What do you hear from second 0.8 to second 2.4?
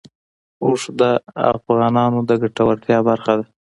د افغانانو د